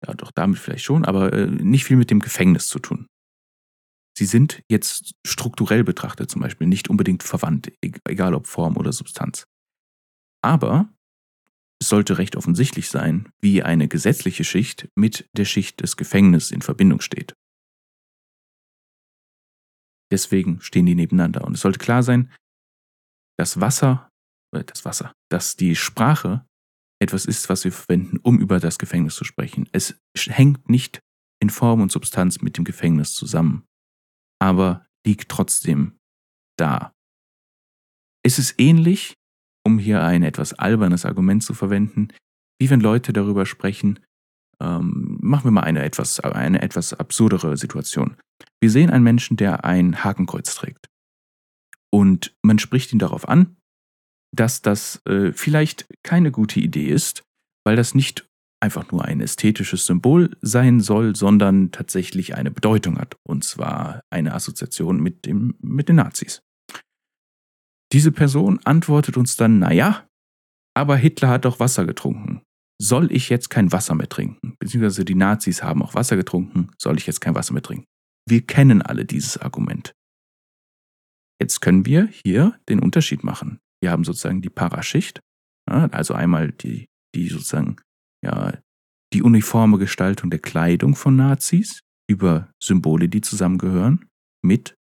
ja 0.04 0.14
doch 0.14 0.32
damit 0.32 0.58
vielleicht 0.58 0.84
schon, 0.84 1.04
aber 1.04 1.32
äh, 1.32 1.46
nicht 1.46 1.84
viel 1.84 1.96
mit 1.96 2.10
dem 2.10 2.18
Gefängnis 2.18 2.66
zu 2.66 2.80
tun. 2.80 3.06
Sie 4.18 4.26
sind 4.26 4.64
jetzt 4.68 5.12
strukturell 5.25 5.84
betrachtet 5.84 6.28
zum 6.28 6.42
Beispiel 6.42 6.66
nicht 6.66 6.90
unbedingt 6.90 7.22
verwandt, 7.22 7.70
egal 7.80 8.34
ob 8.34 8.49
Form 8.49 8.76
oder 8.76 8.92
Substanz. 8.92 9.44
Aber 10.42 10.92
es 11.80 11.88
sollte 11.88 12.18
recht 12.18 12.37
offensichtlich 12.37 12.88
sein, 12.90 13.32
wie 13.40 13.62
eine 13.62 13.88
gesetzliche 13.88 14.44
Schicht 14.44 14.88
mit 14.94 15.28
der 15.32 15.46
Schicht 15.46 15.80
des 15.80 15.96
Gefängnisses 15.96 16.50
in 16.50 16.62
Verbindung 16.62 17.00
steht. 17.00 17.34
Deswegen 20.12 20.60
stehen 20.60 20.87
die 20.87 20.94
nebeneinander. 20.94 21.44
Und 21.44 21.54
es 21.54 21.60
sollte 21.60 21.78
klar 21.78 22.02
sein, 22.02 22.32
dass 23.38 23.60
Wasser, 23.60 24.10
äh, 24.54 24.64
das 24.64 24.84
Wasser, 24.84 25.14
dass 25.30 25.56
die 25.56 25.76
Sprache 25.76 26.44
etwas 27.00 27.25
ist, 27.25 27.49
was 27.49 27.64
wir 27.64 27.72
verwenden, 27.72 28.18
um 28.18 28.38
über 28.40 28.60
das 28.60 28.78
Gefängnis 28.78 29.14
zu 29.14 29.25
sprechen. 29.25 29.68
Es 29.72 29.99
hängt 30.16 30.68
nicht 30.68 31.00
in 31.40 31.49
Form 31.49 31.80
und 31.80 31.90
Substanz 31.90 32.42
mit 32.42 32.58
dem 32.58 32.64
Gefängnis 32.64 33.14
zusammen, 33.14 33.66
aber 34.38 34.87
liegt 35.06 35.30
trotzdem 35.30 35.99
da. 36.58 36.92
Es 38.22 38.38
ist 38.38 38.60
ähnlich 38.60 39.14
um 39.64 39.79
hier 39.79 40.02
ein 40.02 40.23
etwas 40.23 40.52
albernes 40.55 41.05
Argument 41.05 41.43
zu 41.43 41.55
verwenden, 41.55 42.09
wie 42.61 42.71
wenn 42.71 42.81
Leute 42.81 43.12
darüber 43.12 43.47
sprechen, 43.47 44.00
ähm, 44.61 45.19
machen 45.21 45.45
wir 45.45 45.50
mal 45.50 45.62
eine 45.62 45.83
etwas, 45.83 46.21
eine 46.21 46.62
etwas 46.62 46.93
absurdere 46.93 47.57
Situation. 47.57 48.17
Wir 48.61 48.71
sehen 48.71 48.90
einen 48.90 49.05
Menschen, 49.05 49.37
der 49.37 49.64
ein 49.64 50.05
Hakenkreuz 50.05 50.55
trägt. 50.55 50.88
Und 51.93 52.35
man 52.43 52.59
spricht 52.59 52.93
ihn 52.93 52.99
darauf 52.99 53.29
an, 53.29 53.57
dass 54.33 54.62
das 54.62 55.00
äh, 55.07 55.33
vielleicht 55.33 55.87
keine 56.05 56.31
gute 56.31 56.61
Idee 56.61 56.88
ist, 56.88 57.25
weil 57.64 57.76
das 57.76 57.95
nicht 57.95 58.29
einfach 58.62 58.93
nur 58.93 59.05
ein 59.05 59.21
ästhetisches 59.21 59.87
Symbol 59.87 60.37
sein 60.43 60.81
soll, 60.81 61.17
sondern 61.17 61.73
tatsächlich 61.73 62.35
eine 62.35 62.50
Bedeutung 62.50 62.99
hat. 62.99 63.17
Und 63.26 63.43
zwar 63.43 64.02
eine 64.11 64.35
Assoziation 64.35 65.00
mit, 65.00 65.25
dem, 65.25 65.57
mit 65.61 65.88
den 65.88 65.97
Nazis. 65.97 66.43
Diese 67.92 68.12
Person 68.12 68.61
antwortet 68.64 69.16
uns 69.16 69.37
dann, 69.37 69.59
naja, 69.59 70.06
aber 70.76 70.97
Hitler 70.97 71.28
hat 71.28 71.44
doch 71.44 71.59
Wasser 71.59 71.87
getrunken. 71.87 72.42
Soll 72.80 73.12
ich 73.12 73.28
jetzt 73.28 73.50
kein 73.50 73.73
Wasser 73.73 73.94
mehr 73.94 74.09
trinken? 74.09 74.54
Beziehungsweise 74.59 75.04
die 75.04 75.14
Nazis 75.14 75.62
haben 75.62 75.82
auch 75.82 75.94
Wasser 75.94 76.16
getrunken, 76.16 76.70
soll 76.78 76.97
ich 76.97 77.06
jetzt 77.06 77.20
kein 77.20 77.35
Wasser 77.35 77.52
mehr 77.52 77.62
trinken? 77.62 77.85
Wir 78.28 78.47
kennen 78.47 78.80
alle 78.80 79.04
dieses 79.04 79.37
Argument. 79.37 79.92
Jetzt 81.40 81.61
können 81.61 81.85
wir 81.85 82.09
hier 82.25 82.59
den 82.68 82.80
Unterschied 82.80 83.25
machen. 83.25 83.59
Wir 83.82 83.90
haben 83.90 84.04
sozusagen 84.04 84.40
die 84.40 84.50
Paraschicht, 84.50 85.20
also 85.66 86.14
einmal 86.14 86.52
die, 86.52 86.87
die 87.14 87.28
sozusagen, 87.28 87.76
ja, 88.25 88.59
die 89.12 89.23
uniforme 89.23 89.78
Gestaltung 89.78 90.30
der 90.30 90.38
Kleidung 90.38 90.94
von 90.94 91.16
Nazis 91.16 91.80
über 92.09 92.52
Symbole, 92.62 93.09
die 93.09 93.20
zusammengehören, 93.20 94.09
mit 94.42 94.75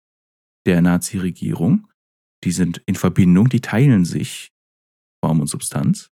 der 0.66 0.82
Nazi-Regierung 0.82 1.87
die 2.44 2.52
sind 2.52 2.82
in 2.86 2.94
Verbindung, 2.94 3.48
die 3.48 3.60
teilen 3.60 4.04
sich 4.04 4.52
Form 5.24 5.40
und 5.40 5.48
Substanz. 5.48 6.10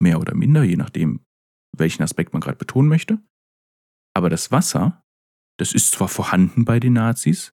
Mehr 0.00 0.20
oder 0.20 0.34
minder, 0.34 0.62
je 0.62 0.76
nachdem, 0.76 1.24
welchen 1.76 2.02
Aspekt 2.02 2.32
man 2.32 2.40
gerade 2.40 2.58
betonen 2.58 2.88
möchte. 2.88 3.20
Aber 4.14 4.30
das 4.30 4.50
Wasser, 4.50 5.04
das 5.58 5.72
ist 5.72 5.92
zwar 5.92 6.08
vorhanden 6.08 6.64
bei 6.64 6.78
den 6.78 6.92
Nazis, 6.92 7.52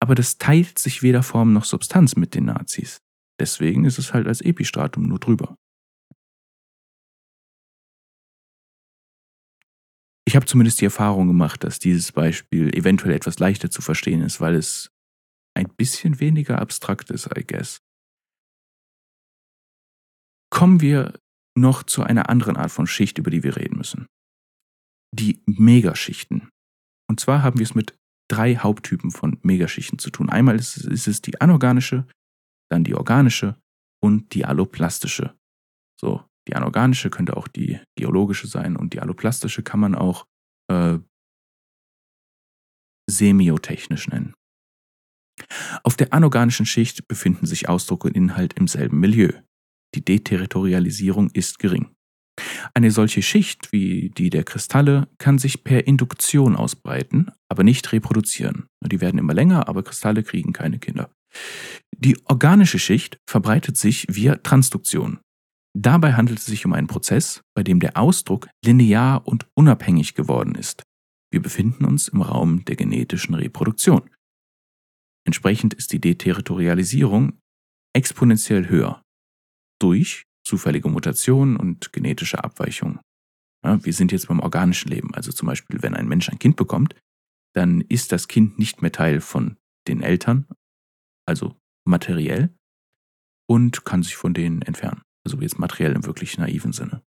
aber 0.00 0.14
das 0.14 0.38
teilt 0.38 0.78
sich 0.78 1.02
weder 1.02 1.22
Form 1.22 1.52
noch 1.52 1.64
Substanz 1.64 2.16
mit 2.16 2.34
den 2.34 2.46
Nazis. 2.46 3.02
Deswegen 3.40 3.84
ist 3.84 3.98
es 3.98 4.14
halt 4.14 4.26
als 4.26 4.40
Epistratum 4.40 5.04
nur 5.04 5.18
drüber. 5.18 5.56
Ich 10.26 10.36
habe 10.36 10.44
zumindest 10.44 10.80
die 10.80 10.84
Erfahrung 10.84 11.26
gemacht, 11.26 11.64
dass 11.64 11.78
dieses 11.78 12.12
Beispiel 12.12 12.74
eventuell 12.76 13.14
etwas 13.14 13.38
leichter 13.38 13.70
zu 13.70 13.80
verstehen 13.80 14.20
ist, 14.20 14.40
weil 14.40 14.56
es 14.56 14.90
ein 15.58 15.74
bisschen 15.76 16.20
weniger 16.20 16.60
abstrakt 16.60 17.10
ist, 17.10 17.28
I 17.36 17.44
guess. 17.44 17.80
Kommen 20.50 20.80
wir 20.80 21.18
noch 21.56 21.82
zu 21.82 22.02
einer 22.02 22.30
anderen 22.30 22.56
Art 22.56 22.70
von 22.70 22.86
Schicht, 22.86 23.18
über 23.18 23.30
die 23.30 23.42
wir 23.42 23.56
reden 23.56 23.76
müssen. 23.76 24.06
Die 25.12 25.42
Megaschichten. 25.46 26.48
Und 27.10 27.18
zwar 27.18 27.42
haben 27.42 27.58
wir 27.58 27.64
es 27.64 27.74
mit 27.74 27.98
drei 28.30 28.56
Haupttypen 28.56 29.10
von 29.10 29.38
Megaschichten 29.42 29.98
zu 29.98 30.10
tun. 30.10 30.30
Einmal 30.30 30.56
ist, 30.56 30.76
es 30.76 31.22
die 31.22 31.40
anorganische, 31.40 32.06
dann 32.70 32.84
die 32.84 32.94
organische 32.94 33.60
und 34.00 34.34
die 34.34 34.44
alloplastische. 34.44 35.36
So, 36.00 36.24
die 36.46 36.54
anorganische 36.54 37.10
könnte 37.10 37.36
auch 37.36 37.48
die 37.48 37.80
geologische 37.96 38.46
sein 38.46 38.76
und 38.76 38.92
die 38.92 39.00
alloplastische 39.00 39.62
kann 39.62 39.80
man 39.80 39.94
auch 39.96 40.26
äh, 40.70 40.98
semiotechnisch 43.10 44.08
nennen. 44.08 44.34
Auf 45.82 45.96
der 45.96 46.12
anorganischen 46.12 46.66
Schicht 46.66 47.08
befinden 47.08 47.46
sich 47.46 47.68
Ausdruck 47.68 48.04
und 48.04 48.14
Inhalt 48.14 48.54
im 48.54 48.68
selben 48.68 49.00
Milieu. 49.00 49.32
Die 49.94 50.04
Deterritorialisierung 50.04 51.30
ist 51.30 51.58
gering. 51.58 51.88
Eine 52.74 52.90
solche 52.90 53.22
Schicht 53.22 53.72
wie 53.72 54.10
die 54.10 54.30
der 54.30 54.44
Kristalle 54.44 55.08
kann 55.18 55.38
sich 55.38 55.64
per 55.64 55.86
Induktion 55.86 56.56
ausbreiten, 56.56 57.30
aber 57.48 57.64
nicht 57.64 57.92
reproduzieren. 57.92 58.66
Die 58.84 59.00
werden 59.00 59.18
immer 59.18 59.34
länger, 59.34 59.68
aber 59.68 59.82
Kristalle 59.82 60.22
kriegen 60.22 60.52
keine 60.52 60.78
Kinder. 60.78 61.10
Die 61.96 62.16
organische 62.26 62.78
Schicht 62.78 63.18
verbreitet 63.28 63.76
sich 63.76 64.06
via 64.08 64.36
Transduktion. 64.36 65.18
Dabei 65.76 66.14
handelt 66.14 66.38
es 66.38 66.46
sich 66.46 66.64
um 66.64 66.72
einen 66.72 66.86
Prozess, 66.86 67.42
bei 67.54 67.62
dem 67.62 67.80
der 67.80 67.96
Ausdruck 67.96 68.48
linear 68.64 69.26
und 69.26 69.46
unabhängig 69.54 70.14
geworden 70.14 70.54
ist. 70.54 70.82
Wir 71.30 71.42
befinden 71.42 71.84
uns 71.84 72.08
im 72.08 72.22
Raum 72.22 72.64
der 72.64 72.76
genetischen 72.76 73.34
Reproduktion. 73.34 74.10
Entsprechend 75.28 75.74
ist 75.74 75.92
die 75.92 76.00
Deterritorialisierung 76.00 77.38
exponentiell 77.94 78.70
höher 78.70 79.02
durch 79.78 80.24
zufällige 80.42 80.88
Mutationen 80.88 81.58
und 81.58 81.92
genetische 81.92 82.42
Abweichungen. 82.42 83.00
Ja, 83.62 83.84
wir 83.84 83.92
sind 83.92 84.10
jetzt 84.10 84.28
beim 84.28 84.40
organischen 84.40 84.88
Leben. 84.90 85.12
Also 85.12 85.30
zum 85.30 85.44
Beispiel, 85.44 85.82
wenn 85.82 85.94
ein 85.94 86.08
Mensch 86.08 86.30
ein 86.30 86.38
Kind 86.38 86.56
bekommt, 86.56 86.94
dann 87.54 87.82
ist 87.82 88.10
das 88.12 88.28
Kind 88.28 88.58
nicht 88.58 88.80
mehr 88.80 88.90
Teil 88.90 89.20
von 89.20 89.58
den 89.86 90.00
Eltern, 90.00 90.46
also 91.26 91.54
materiell, 91.86 92.48
und 93.46 93.84
kann 93.84 94.02
sich 94.02 94.16
von 94.16 94.32
denen 94.32 94.62
entfernen. 94.62 95.02
Also 95.26 95.42
jetzt 95.42 95.58
materiell 95.58 95.92
im 95.92 96.06
wirklich 96.06 96.38
naiven 96.38 96.72
Sinne. 96.72 97.02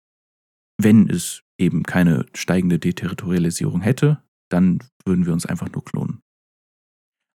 Wenn 0.78 1.10
es 1.10 1.42
eben 1.60 1.82
keine 1.82 2.28
steigende 2.36 2.78
Deterritorialisierung 2.78 3.82
hätte, 3.82 4.24
dann 4.51 4.78
würden 5.06 5.25
wir 5.25 5.34
uns 5.34 5.48
einfach 5.48 5.72
nur 5.72 5.84
klonen. 5.84 6.22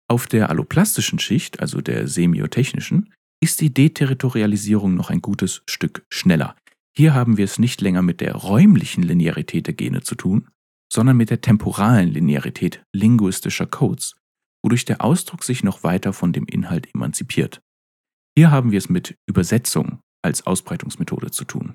Auf 0.08 0.26
der 0.26 0.50
alloplastischen 0.50 1.18
Schicht, 1.18 1.60
also 1.60 1.80
der 1.80 2.06
semiotechnischen, 2.06 3.12
ist 3.42 3.60
die 3.60 3.72
Deterritorialisierung 3.72 4.94
noch 4.94 5.10
ein 5.10 5.20
gutes 5.20 5.62
Stück 5.68 6.06
schneller. 6.10 6.56
Hier 6.96 7.12
haben 7.12 7.36
wir 7.36 7.44
es 7.44 7.58
nicht 7.58 7.80
länger 7.80 8.02
mit 8.02 8.20
der 8.20 8.34
räumlichen 8.34 9.02
Linearität 9.02 9.66
der 9.66 9.74
Gene 9.74 10.02
zu 10.02 10.14
tun, 10.14 10.48
sondern 10.92 11.16
mit 11.16 11.30
der 11.30 11.40
temporalen 11.40 12.08
Linearität 12.10 12.82
linguistischer 12.94 13.66
Codes, 13.66 14.14
wodurch 14.62 14.84
der 14.84 15.02
Ausdruck 15.02 15.44
sich 15.44 15.62
noch 15.62 15.82
weiter 15.82 16.12
von 16.12 16.32
dem 16.32 16.46
Inhalt 16.46 16.94
emanzipiert. 16.94 17.60
Hier 18.36 18.50
haben 18.50 18.70
wir 18.70 18.78
es 18.78 18.88
mit 18.88 19.16
Übersetzung 19.28 20.00
als 20.22 20.46
Ausbreitungsmethode 20.46 21.30
zu 21.30 21.44
tun. 21.44 21.74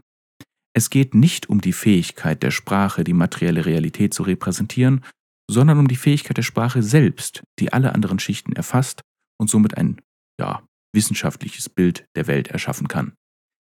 Es 0.73 0.89
geht 0.89 1.13
nicht 1.13 1.49
um 1.49 1.59
die 1.61 1.73
Fähigkeit 1.73 2.41
der 2.43 2.51
Sprache, 2.51 3.03
die 3.03 3.13
materielle 3.13 3.65
Realität 3.65 4.13
zu 4.13 4.23
repräsentieren, 4.23 5.03
sondern 5.51 5.79
um 5.79 5.87
die 5.87 5.97
Fähigkeit 5.97 6.37
der 6.37 6.43
Sprache 6.43 6.81
selbst, 6.81 7.43
die 7.59 7.73
alle 7.73 7.93
anderen 7.93 8.19
Schichten 8.19 8.53
erfasst 8.53 9.01
und 9.37 9.49
somit 9.49 9.77
ein 9.77 10.01
ja, 10.39 10.63
wissenschaftliches 10.95 11.67
Bild 11.67 12.05
der 12.15 12.27
Welt 12.27 12.47
erschaffen 12.47 12.87
kann. 12.87 13.13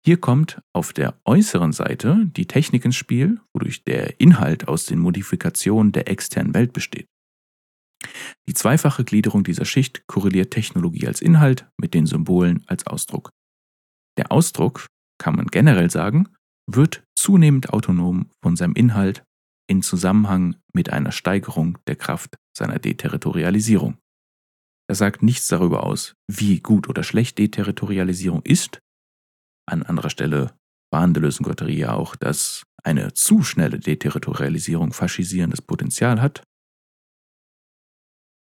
Hier 0.06 0.18
kommt 0.18 0.62
auf 0.74 0.94
der 0.94 1.20
äußeren 1.26 1.74
Seite 1.74 2.28
die 2.28 2.46
Technik 2.46 2.86
ins 2.86 2.96
Spiel, 2.96 3.42
wodurch 3.54 3.84
der 3.84 4.20
Inhalt 4.22 4.68
aus 4.68 4.86
den 4.86 5.00
Modifikationen 5.00 5.92
der 5.92 6.08
externen 6.08 6.54
Welt 6.54 6.72
besteht. 6.72 7.08
Die 8.48 8.54
zweifache 8.54 9.04
Gliederung 9.04 9.44
dieser 9.44 9.66
Schicht 9.66 10.06
korreliert 10.08 10.52
Technologie 10.52 11.08
als 11.08 11.22
Inhalt 11.22 11.68
mit 11.78 11.94
den 11.94 12.06
Symbolen 12.06 12.64
als 12.68 12.86
Ausdruck. 12.88 13.32
Der 14.18 14.32
Ausdruck, 14.32 14.86
kann 15.18 15.36
man 15.36 15.48
generell 15.48 15.90
sagen, 15.90 16.30
wird 16.72 17.04
zunehmend 17.18 17.72
autonom 17.72 18.30
von 18.42 18.56
seinem 18.56 18.76
Inhalt 18.76 19.24
in 19.68 19.82
Zusammenhang 19.82 20.56
mit 20.74 20.92
einer 20.92 21.12
Steigerung 21.12 21.78
der 21.88 21.96
Kraft 21.96 22.38
seiner 22.56 22.80
Deterritorialisierung. 22.80 23.98
Er 24.88 24.96
sagt 24.96 25.24
nichts 25.24 25.48
darüber 25.48 25.84
aus, 25.84 26.16
wie 26.28 26.60
gut 26.60 26.88
oder 26.88 27.04
schlecht 27.04 27.38
Deterritorialisierung 27.40 28.44
ist. 28.44 28.80
An 29.68 29.84
anderer 29.84 30.12
Stelle 30.12 30.54
warnt 30.92 31.18
Deleuze 31.18 31.44
ja 31.72 31.94
auch, 31.94 32.16
dass 32.16 32.64
eine 32.84 33.14
zu 33.14 33.42
schnelle 33.42 33.80
Deterritorialisierung 33.80 34.94
faschisierendes 34.94 35.62
Potenzial 35.62 36.22
hat. 36.22 36.44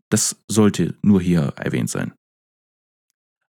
Das 0.09 0.43
sollte 0.47 0.97
nur 1.03 1.21
hier 1.21 1.53
erwähnt 1.57 1.89
sein. 1.89 2.13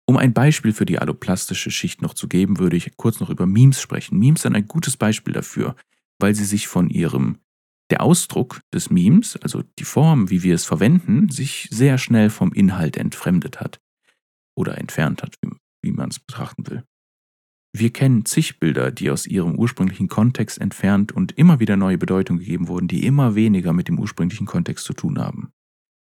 Um 0.09 0.15
ein 0.15 0.33
Beispiel 0.33 0.71
für 0.71 0.85
die 0.85 0.99
alloplastische 0.99 1.69
Schicht 1.69 2.01
noch 2.01 2.13
zu 2.13 2.29
geben, 2.29 2.59
würde 2.59 2.77
ich 2.77 2.95
kurz 2.95 3.19
noch 3.19 3.29
über 3.29 3.45
Memes 3.45 3.81
sprechen. 3.81 4.17
Memes 4.17 4.43
sind 4.43 4.55
ein 4.55 4.67
gutes 4.67 4.95
Beispiel 4.95 5.33
dafür, 5.33 5.75
weil 6.17 6.33
sie 6.33 6.45
sich 6.45 6.67
von 6.67 6.89
ihrem 6.89 7.39
der 7.89 8.01
Ausdruck 8.01 8.61
des 8.73 8.89
Memes, 8.89 9.37
also 9.37 9.63
die 9.79 9.85
Form, 9.85 10.29
wie 10.29 10.43
wir 10.43 10.55
es 10.55 10.65
verwenden, 10.65 11.29
sich 11.29 11.67
sehr 11.71 11.97
schnell 11.97 12.29
vom 12.29 12.53
Inhalt 12.53 12.97
entfremdet 12.97 13.59
hat 13.59 13.79
oder 14.57 14.77
entfernt 14.77 15.23
hat, 15.23 15.35
wie, 15.81 15.91
man 15.91 16.09
es 16.09 16.19
betrachten 16.19 16.67
will. 16.67 16.83
Wir 17.73 17.93
kennen 17.93 18.25
zig 18.25 18.59
Bilder, 18.59 18.91
die 18.91 19.09
aus 19.09 19.25
ihrem 19.27 19.55
ursprünglichen 19.55 20.07
Kontext 20.07 20.59
entfernt 20.59 21.11
und 21.11 21.33
immer 21.33 21.59
wieder 21.59 21.77
neue 21.77 21.97
Bedeutung 21.97 22.39
gegeben 22.39 22.67
wurden, 22.67 22.87
die 22.87 23.05
immer 23.05 23.35
weniger 23.35 23.71
mit 23.71 23.87
dem 23.87 23.99
ursprünglichen 23.99 24.47
Kontext 24.47 24.85
zu 24.85 24.93
tun 24.93 25.19
haben. 25.19 25.51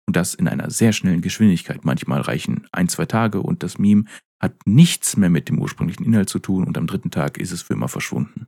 Und 0.07 0.17
das 0.17 0.35
in 0.35 0.49
einer 0.49 0.71
sehr 0.71 0.93
schnellen 0.93 1.21
Geschwindigkeit. 1.21 1.85
Manchmal 1.85 2.21
reichen 2.21 2.67
ein, 2.73 2.89
zwei 2.89 3.07
Tage 3.07 3.43
und 3.43 3.63
das 3.63 3.79
Meme 3.79 4.05
hat 4.41 4.55
nichts 4.67 5.17
mehr 5.17 5.31
mit 5.31 5.49
dem 5.49 5.59
ursprünglichen 5.59 6.05
Inhalt 6.05 6.29
zu 6.29 6.39
tun 6.39 6.65
und 6.65 6.79
am 6.79 6.87
dritten 6.87 7.11
Tag 7.11 7.39
ist 7.39 7.53
es 7.53 7.63
für 7.63 7.75
immer 7.75 7.89
verschwunden. 7.89 8.47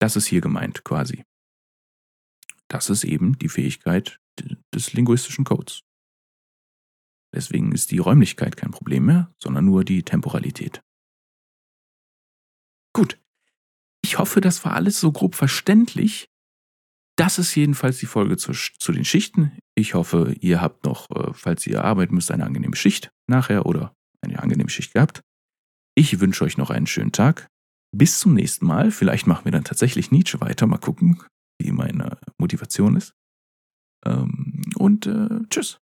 Das 0.00 0.16
ist 0.16 0.26
hier 0.26 0.40
gemeint 0.40 0.84
quasi. 0.84 1.24
Das 2.68 2.90
ist 2.90 3.04
eben 3.04 3.38
die 3.38 3.48
Fähigkeit 3.48 4.18
des 4.74 4.92
linguistischen 4.92 5.44
Codes. 5.44 5.82
Deswegen 7.34 7.72
ist 7.72 7.90
die 7.90 7.98
Räumlichkeit 7.98 8.56
kein 8.56 8.70
Problem 8.70 9.06
mehr, 9.06 9.34
sondern 9.38 9.64
nur 9.64 9.84
die 9.84 10.02
Temporalität. 10.02 10.82
Gut. 12.94 13.20
Ich 14.02 14.18
hoffe, 14.18 14.40
das 14.40 14.64
war 14.64 14.74
alles 14.74 15.00
so 15.00 15.12
grob 15.12 15.34
verständlich. 15.34 16.28
Das 17.16 17.38
ist 17.38 17.54
jedenfalls 17.54 17.98
die 17.98 18.06
Folge 18.06 18.36
zu, 18.36 18.52
zu 18.52 18.92
den 18.92 19.04
Schichten. 19.04 19.58
Ich 19.74 19.94
hoffe, 19.94 20.34
ihr 20.40 20.60
habt 20.60 20.84
noch, 20.84 21.10
äh, 21.10 21.32
falls 21.34 21.66
ihr 21.66 21.84
arbeiten 21.84 22.14
müsst, 22.14 22.30
eine 22.30 22.44
angenehme 22.44 22.76
Schicht 22.76 23.10
nachher 23.26 23.66
oder 23.66 23.94
eine 24.20 24.38
angenehme 24.38 24.70
Schicht 24.70 24.94
gehabt. 24.94 25.22
Ich 25.94 26.20
wünsche 26.20 26.44
euch 26.44 26.56
noch 26.56 26.70
einen 26.70 26.86
schönen 26.86 27.12
Tag. 27.12 27.48
Bis 27.92 28.18
zum 28.18 28.34
nächsten 28.34 28.66
Mal. 28.66 28.90
Vielleicht 28.90 29.26
machen 29.26 29.44
wir 29.44 29.52
dann 29.52 29.64
tatsächlich 29.64 30.10
Nietzsche 30.10 30.40
weiter. 30.40 30.66
Mal 30.66 30.78
gucken 30.78 31.22
wie 31.58 31.72
meine 31.72 32.18
Motivation 32.38 32.96
ist. 32.96 33.14
Ähm, 34.04 34.62
und 34.76 35.06
äh, 35.06 35.40
tschüss. 35.50 35.80